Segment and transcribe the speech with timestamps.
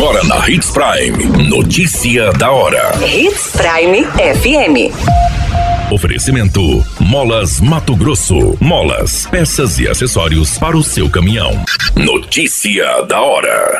[0.00, 1.46] Agora na Hits Prime.
[1.46, 2.90] Notícia da hora.
[3.06, 5.92] Hits Prime FM.
[5.92, 8.56] Oferecimento: Molas Mato Grosso.
[8.58, 11.62] Molas, peças e acessórios para o seu caminhão.
[11.94, 13.78] Notícia da hora.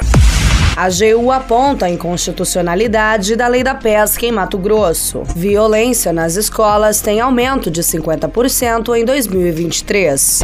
[0.76, 5.22] A AGU aponta a inconstitucionalidade da lei da pesca em Mato Grosso.
[5.34, 10.40] Violência nas escolas tem aumento de 50% em 2023.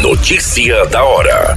[0.00, 1.56] Notícia da hora.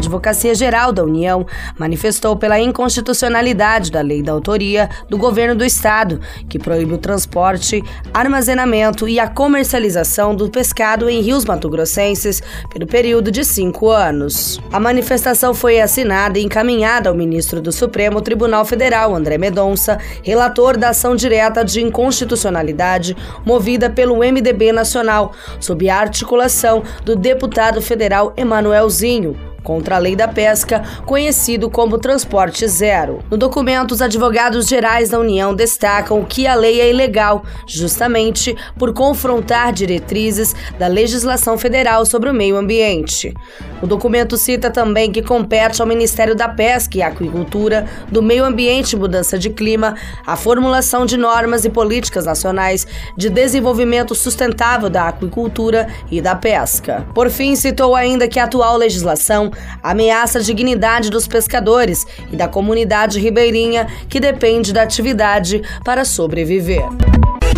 [0.00, 1.46] Advocacia Geral da União
[1.78, 7.82] manifestou pela inconstitucionalidade da lei da autoria do governo do estado, que proíbe o transporte,
[8.12, 12.42] armazenamento e a comercialização do pescado em rios matogrossenses
[12.72, 14.58] pelo período de cinco anos.
[14.72, 20.78] A manifestação foi assinada e encaminhada ao ministro do Supremo Tribunal Federal, André Medonça, relator
[20.78, 23.14] da ação direta de inconstitucionalidade
[23.44, 30.28] movida pelo MDB Nacional, sob a articulação do deputado federal Emanuelzinho contra a lei da
[30.28, 33.20] pesca, conhecido como Transporte Zero.
[33.30, 38.92] No documento, os advogados gerais da União destacam que a lei é ilegal, justamente por
[38.92, 43.34] confrontar diretrizes da legislação federal sobre o meio ambiente.
[43.82, 48.92] O documento cita também que compete ao Ministério da Pesca e Aquicultura, do Meio Ambiente
[48.92, 49.94] e Mudança de Clima,
[50.26, 52.86] a formulação de normas e políticas nacionais
[53.16, 57.06] de desenvolvimento sustentável da aquicultura e da pesca.
[57.14, 59.49] Por fim, citou ainda que a atual legislação
[59.82, 66.84] ameaça a dignidade dos pescadores e da comunidade ribeirinha que depende da atividade para sobreviver.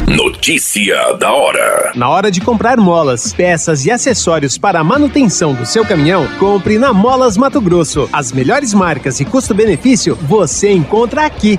[0.08, 1.92] Notícia da hora.
[1.94, 6.78] Na hora de comprar molas, peças e acessórios para a manutenção do seu caminhão, compre
[6.78, 8.08] na Molas Mato Grosso.
[8.12, 11.58] As melhores marcas e custo-benefício você encontra aqui.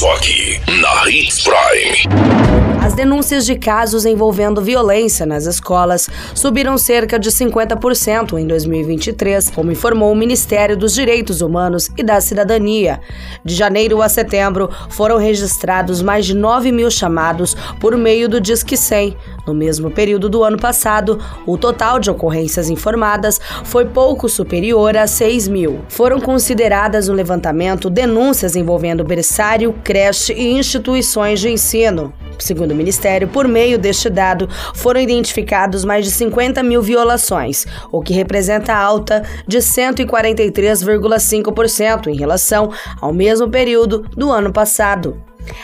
[0.00, 2.80] Só aqui na Hits Prime.
[2.82, 9.70] As denúncias de casos envolvendo violência nas escolas subiram cerca de 50% em 2023, como
[9.70, 12.98] informou o Ministério dos Direitos Humanos e da Cidadania.
[13.44, 18.78] De janeiro a setembro, foram registrados mais de 9 mil chamados por meio do Disque
[18.78, 19.14] 100.
[19.50, 25.08] No mesmo período do ano passado, o total de ocorrências informadas foi pouco superior a
[25.08, 25.80] 6 mil.
[25.88, 32.14] Foram consideradas no levantamento denúncias envolvendo berçário, creche e instituições de ensino.
[32.38, 38.00] Segundo o Ministério, por meio deste dado, foram identificados mais de 50 mil violações, o
[38.00, 45.20] que representa alta de 143,5% em relação ao mesmo período do ano passado.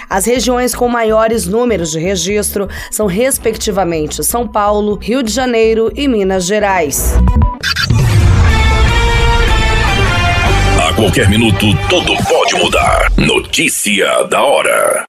[0.08, 6.06] As regiões com maiores números de registro são, respectivamente, São Paulo, Rio de Janeiro e
[6.08, 7.14] Minas Gerais.
[10.88, 13.10] A qualquer minuto, tudo pode mudar.
[13.16, 15.06] Notícia da hora.